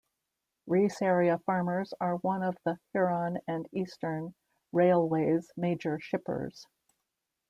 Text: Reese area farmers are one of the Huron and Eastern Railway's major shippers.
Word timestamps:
Reese 0.65 0.99
area 1.03 1.37
farmers 1.45 1.93
are 2.01 2.15
one 2.15 2.41
of 2.41 2.57
the 2.65 2.79
Huron 2.91 3.37
and 3.47 3.69
Eastern 3.71 4.33
Railway's 4.71 5.51
major 5.55 5.99
shippers. 5.99 6.65